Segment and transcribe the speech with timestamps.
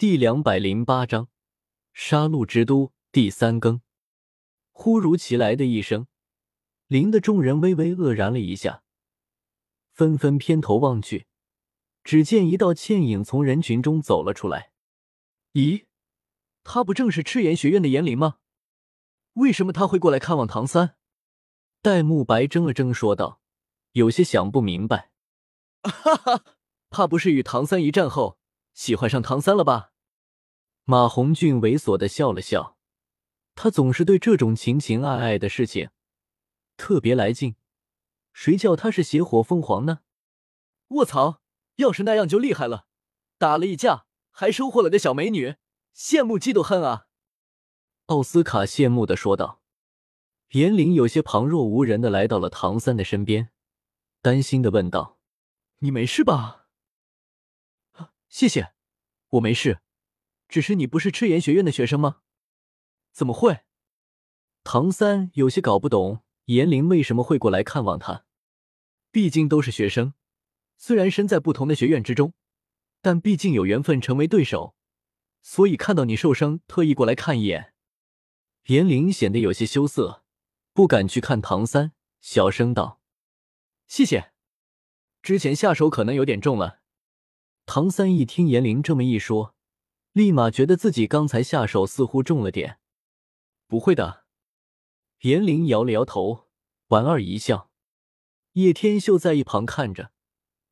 [0.00, 1.28] 第两百零八章
[1.92, 3.82] 杀戮之都第三更。
[4.72, 6.06] 忽如其来的一声，
[6.86, 8.82] 令的众人微微愕然了一下，
[9.92, 11.26] 纷纷偏头望去，
[12.02, 14.72] 只见一道倩影从人群中走了出来。
[15.52, 15.84] 咦，
[16.64, 18.38] 他不正是赤炎学院的炎灵吗？
[19.34, 20.96] 为什么他会过来看望唐三？
[21.82, 23.42] 戴沐白怔了怔，说道
[23.92, 25.10] ：“有些想不明白。
[25.84, 26.44] ”哈哈，
[26.88, 28.38] 怕不是与唐三一战后
[28.72, 29.89] 喜欢上唐三了吧？
[30.84, 32.76] 马红俊猥琐的笑了笑，
[33.54, 35.90] 他总是对这种情情爱爱的事情
[36.76, 37.56] 特别来劲，
[38.32, 40.00] 谁叫他是邪火凤凰呢？
[40.88, 41.40] 卧槽，
[41.76, 42.86] 要是那样就厉害了，
[43.38, 45.56] 打了一架还收获了个小美女，
[45.94, 47.06] 羡慕嫉妒恨啊！
[48.06, 49.60] 奥斯卡羡慕的说道。
[50.50, 53.50] 严灵有些旁若无人的来到了唐三的身边，
[54.20, 55.20] 担心的问道
[55.78, 56.66] ：“你没事吧
[58.28, 58.72] ？”“谢谢，
[59.28, 59.78] 我没事。”
[60.50, 62.22] 只是你不是赤炎学院的学生吗？
[63.12, 63.60] 怎么会？
[64.64, 68.24] 唐三有些搞不懂严灵为什么会过来看望他。
[69.12, 70.14] 毕竟都是学生，
[70.76, 72.34] 虽然身在不同的学院之中，
[73.00, 74.74] 但毕竟有缘分成为对手，
[75.40, 77.72] 所以看到你受伤，特意过来看一眼。
[78.66, 80.24] 严灵显得有些羞涩，
[80.72, 83.00] 不敢去看唐三，小声道
[83.86, 84.32] ：“谢谢。
[85.22, 86.80] 之前下手可能有点重了。”
[87.66, 89.54] 唐三一听严灵这么一说。
[90.12, 92.80] 立马觉得自己刚才下手似乎重了点，
[93.68, 94.24] 不会的。
[95.20, 96.48] 严灵摇了摇头，
[96.88, 97.70] 莞尔一笑。
[98.54, 100.10] 叶天秀在一旁看着，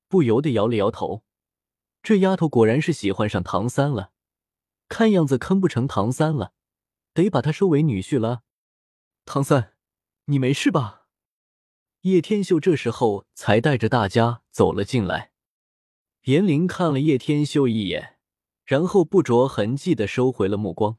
[0.09, 1.23] 不由得摇了摇头。
[2.03, 4.13] 这丫头果然是喜欢上唐三了，
[4.89, 6.53] 看样子坑不成唐三了，
[7.13, 8.43] 得把他收为女婿了。
[9.25, 9.75] 唐三，
[10.25, 11.07] 你没事吧？
[12.01, 15.33] 叶天秀这时候才带着大家走了进来。
[16.23, 18.18] 严灵看了叶天秀一眼。
[18.69, 20.99] 然后不着痕迹的收回了目光。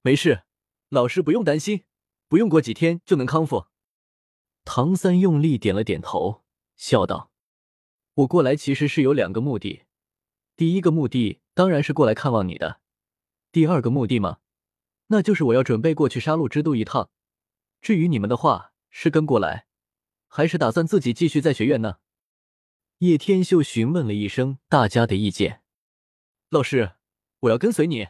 [0.00, 0.42] 没事，
[0.88, 1.84] 老师不用担心，
[2.26, 3.66] 不用过几天就能康复。
[4.64, 6.42] 唐三用力点了点头，
[6.74, 7.30] 笑道
[8.14, 9.84] ：“我过来其实是有两个目的，
[10.56, 12.80] 第一个目的当然是过来看望你的，
[13.52, 14.38] 第二个目的嘛，
[15.06, 17.10] 那就是我要准备过去杀戮之都一趟。
[17.80, 19.68] 至于你们的话，是跟过来，
[20.26, 21.98] 还是打算自己继续在学院呢？”
[22.98, 25.61] 叶天秀询问了一声大家的意见。
[26.52, 26.96] 老师，
[27.40, 28.08] 我要跟随你。”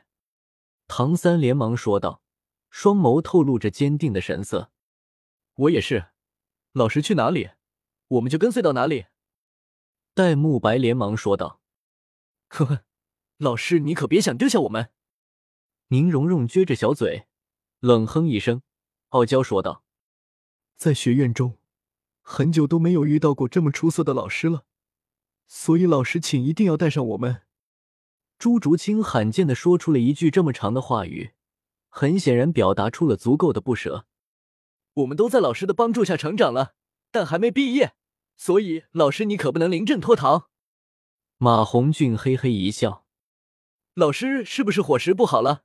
[0.88, 2.24] 唐三连忙说道，
[2.70, 4.72] 双眸透露着坚定的神色。
[5.54, 6.06] “我也是，
[6.72, 7.50] 老师去哪里，
[8.08, 9.06] 我们就跟随到哪里。”
[10.12, 11.60] 戴沐白连忙说道。
[12.50, 12.84] “呵呵，
[13.36, 14.90] 老师你可别想丢下我们。”
[15.90, 17.28] 宁荣荣撅着小嘴，
[17.78, 18.62] 冷哼一声，
[19.10, 19.84] 傲娇说道
[20.74, 21.58] ：“在学院中，
[22.22, 24.66] 很久都没有遇到过这么出色的老师了，
[25.46, 27.42] 所以老师请一定要带上我们。”
[28.42, 31.30] 朱竹清罕见的说出了一句这么长的话语，
[31.88, 34.04] 很显然表达出了足够的不舍。
[34.94, 36.74] 我们都在老师的帮助下成长了，
[37.12, 37.94] 但还没毕业，
[38.34, 40.50] 所以老师你可不能临阵脱逃。
[41.38, 43.06] 马红俊嘿嘿一笑
[43.94, 45.62] ：“老师是不是伙食不好了？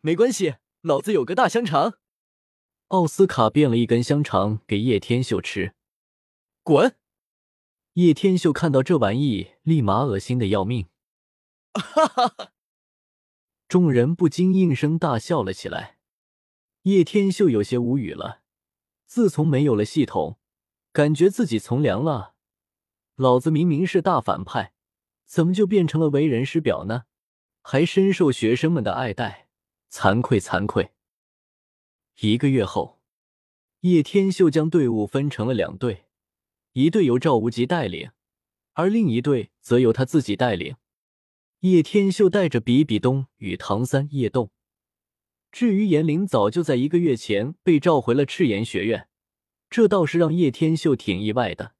[0.00, 1.98] 没关系，老子有个大香肠。”
[2.90, 5.76] 奥斯卡变了一根香肠给叶天秀吃。
[6.64, 6.96] 滚！
[7.92, 10.88] 叶天秀看到这玩意，立马恶心的要命。
[11.78, 12.52] 哈哈哈！
[13.68, 15.98] 众人不禁应声大笑了起来。
[16.82, 18.42] 叶天秀有些无语了。
[19.06, 20.38] 自从没有了系统，
[20.92, 22.34] 感觉自己从良了。
[23.14, 24.72] 老子明明是大反派，
[25.24, 27.04] 怎么就变成了为人师表呢？
[27.62, 29.48] 还深受学生们的爱戴，
[29.90, 30.92] 惭愧惭愧。
[32.20, 33.00] 一个月后，
[33.80, 36.06] 叶天秀将队伍分成了两队，
[36.72, 38.10] 一队由赵无极带领，
[38.74, 40.76] 而另一队则由他自己带领。
[41.60, 44.50] 叶天秀带着比比东与唐三叶动。
[45.50, 49.08] 至于严灵，早就在一个月前被召回了赤炎学院，
[49.70, 51.74] 这倒是让叶天秀挺意外的。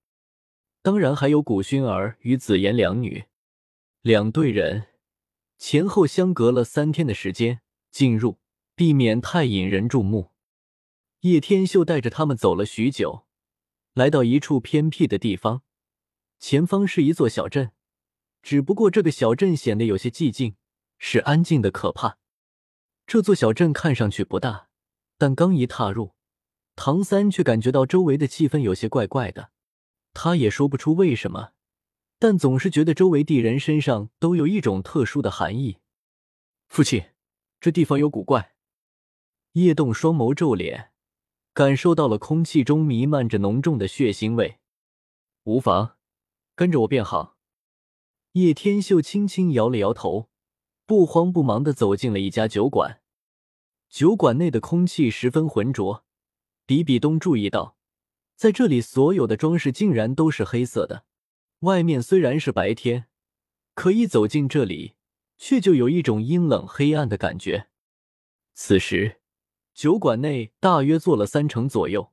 [0.81, 3.25] 当然还有古薰儿与紫妍两女，
[4.01, 4.87] 两队人
[5.59, 7.61] 前后相隔了三天的时间
[7.91, 8.39] 进入，
[8.75, 10.31] 避免太引人注目。
[11.21, 13.27] 叶天秀带着他们走了许久，
[13.93, 15.63] 来到一处偏僻的地方，
[16.39, 17.73] 前方是一座小镇。
[18.47, 20.55] 只不过这个小镇显得有些寂静，
[20.99, 22.17] 是安静的可怕。
[23.05, 24.69] 这座小镇看上去不大，
[25.19, 26.15] 但刚一踏入，
[26.77, 29.51] 唐三却感觉到周围的气氛有些怪怪的。
[30.15, 31.55] 他也说不出为什么，
[32.21, 35.79] 但总是觉得周围地人身上都有一种特殊的寒意。
[36.69, 37.05] 父亲，
[37.61, 38.55] 这地方有古怪。
[39.55, 40.93] 叶动双眸皱脸，
[41.53, 44.61] 感受到了空气中弥漫着浓重的血腥味。
[45.43, 45.97] 无妨，
[46.55, 47.36] 跟着我便好。
[48.37, 50.29] 叶天秀轻轻摇了摇头，
[50.85, 53.01] 不慌不忙的走进了一家酒馆。
[53.89, 56.05] 酒馆内的空气十分浑浊。
[56.67, 57.79] 比比东注意到，
[58.35, 61.07] 在这里所有的装饰竟然都是黑色的。
[61.61, 63.07] 外面虽然是白天，
[63.73, 64.97] 可一走进这里，
[65.39, 67.69] 却就有一种阴冷黑暗的感觉。
[68.53, 69.23] 此时，
[69.73, 72.13] 酒馆内大约坐了三成左右。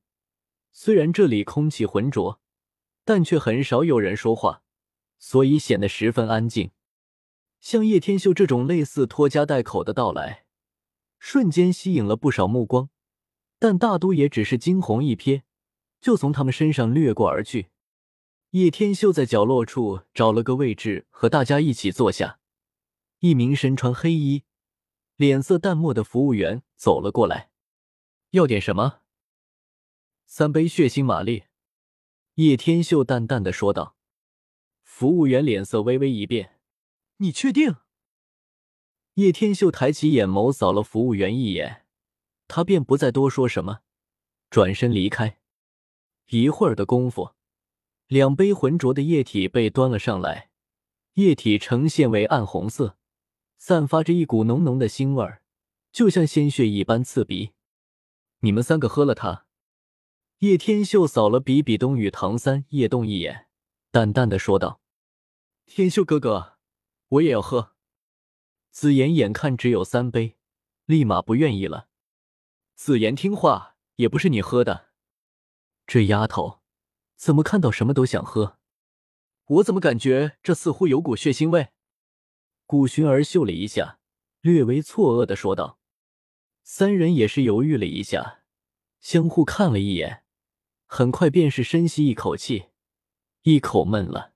[0.72, 2.40] 虽然这里空气浑浊，
[3.04, 4.63] 但却很少有人说话，
[5.26, 6.72] 所以显得十分安静。
[7.62, 10.44] 像叶天秀这种类似拖家带口的到来，
[11.18, 12.90] 瞬间吸引了不少目光，
[13.58, 15.44] 但大都也只是惊鸿一瞥，
[16.02, 17.70] 就从他们身上掠过而去。
[18.50, 22.42] 叶天秀在角落处找了个位置，和大家一起坐下。
[23.20, 24.44] 一名身穿黑衣、
[25.16, 27.50] 脸色淡漠的服务员走了过来，
[28.32, 29.00] 要点什么？
[30.26, 31.46] 三杯血腥玛丽。
[32.34, 33.96] 叶天秀淡淡的说道。
[35.04, 36.62] 服务员脸色微微一变。
[37.18, 37.76] 你确定？
[39.16, 41.86] 叶天秀抬起眼眸扫了服务员一眼，
[42.48, 43.82] 他便不再多说什么，
[44.50, 45.40] 转身离开。
[46.30, 47.32] 一会儿的功夫，
[48.08, 50.52] 两杯浑浊的液体被端了上来，
[51.16, 52.98] 液体呈现为暗红色，
[53.58, 55.42] 散发着一股浓浓的腥味儿，
[55.92, 57.52] 就像鲜血一般刺鼻。
[58.40, 59.48] 你们三个喝了它。
[60.40, 63.48] 叶天秀扫了比比东与唐三、叶动一眼，
[63.92, 64.80] 淡淡的说道
[65.66, 66.52] ：“天秀哥哥。”
[67.14, 67.76] 我也要喝。
[68.72, 70.36] 紫妍眼看只有三杯，
[70.86, 71.90] 立马不愿意了。
[72.74, 74.90] 紫妍听话，也不是你喝的。
[75.86, 76.62] 这丫头
[77.16, 78.58] 怎么看到什么都想喝？
[79.46, 81.70] 我怎么感觉这似乎有股血腥味？
[82.66, 84.00] 古寻儿嗅了一下，
[84.42, 85.80] 略微错愕的说道。
[86.64, 88.44] 三人也是犹豫了一下，
[89.00, 90.24] 相互看了一眼，
[90.88, 92.70] 很快便是深吸一口气，
[93.44, 94.33] 一口闷了。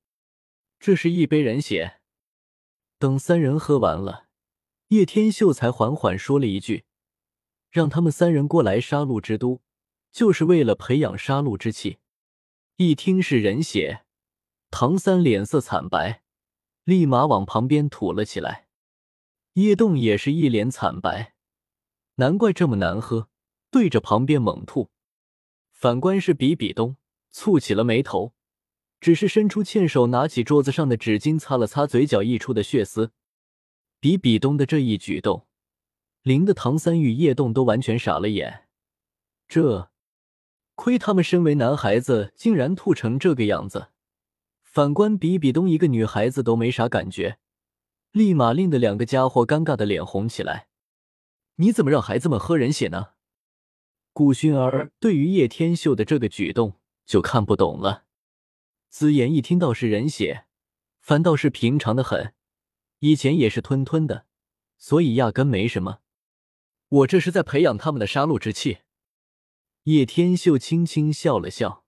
[0.80, 2.00] 这是一杯人血。
[3.00, 4.28] 等三人喝完了，
[4.88, 6.86] 叶天秀才缓缓说了一句
[7.70, 9.62] ：“让他们三人过来杀戮之都，
[10.12, 12.00] 就是为了培养杀戮之气。”
[12.78, 14.06] 一听是人血，
[14.70, 16.22] 唐三脸色惨白，
[16.84, 18.68] 立马往旁边吐了起来。
[19.54, 21.34] 叶动也是一脸惨白，
[22.16, 23.30] 难怪这么难喝，
[23.72, 24.92] 对着旁边猛吐。
[25.72, 26.98] 反观是比比东，
[27.34, 28.36] 蹙起了眉头。
[29.00, 33.12] 只是伸出欠手，拿起桌子上的纸巾擦了擦嘴角溢出的血丝。
[34.00, 35.48] 比比东的这一举动，
[36.22, 38.68] 令的唐三与叶动都完全傻了眼。
[39.48, 39.90] 这，
[40.76, 43.90] 亏他们身为男孩子，竟然吐成这个样子。
[44.62, 47.40] 反观比比东一个女孩子都没啥感觉，
[48.12, 50.68] 立马令的两个家伙尴尬的脸红起来。
[51.56, 53.10] 你怎么让孩子们喝人血呢？
[54.14, 56.74] 顾薰儿对于叶天秀的这个举动
[57.06, 58.06] 就看不懂了。
[58.90, 60.46] 紫妍一听到是人血，
[61.00, 62.34] 反倒是平常的很，
[63.00, 64.26] 以前也是吞吞的，
[64.78, 66.00] 所以压根没什么。
[66.90, 68.80] 我这是在培养他们的杀戮之气。
[69.84, 71.86] 叶天秀轻轻笑了笑，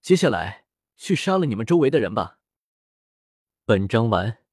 [0.00, 0.66] 接下来
[0.96, 2.38] 去杀了你们周围的人吧。
[3.64, 4.43] 本章完。